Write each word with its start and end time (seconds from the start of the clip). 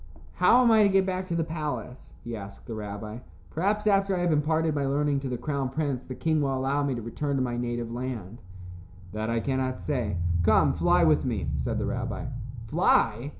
"How 0.37 0.63
am 0.63 0.71
I 0.71 0.81
to 0.81 0.89
get 0.89 1.05
back 1.05 1.27
to 1.27 1.35
the 1.35 1.43
palace?" 1.43 2.13
he 2.23 2.35
asked 2.35 2.65
the 2.65 2.73
rabbi. 2.73 3.19
"Perhaps 3.51 3.85
after 3.85 4.17
I 4.17 4.21
have 4.21 4.31
imparted 4.31 4.73
my 4.73 4.83
learning 4.83 5.19
to 5.19 5.29
the 5.29 5.37
crown 5.37 5.69
prince, 5.69 6.05
the 6.05 6.15
king 6.15 6.41
will 6.41 6.57
allow 6.57 6.81
me 6.81 6.95
to 6.95 7.01
return 7.03 7.35
to 7.35 7.41
my 7.43 7.55
native 7.55 7.91
land." 7.91 8.39
"That 9.11 9.29
I 9.29 9.39
cannot 9.39 9.79
say. 9.79 10.17
Come, 10.41 10.73
fly 10.73 11.03
with 11.03 11.23
me," 11.23 11.51
said 11.55 11.77
the 11.77 11.85
rabbi. 11.85 12.25
"Fly!" 12.65 13.29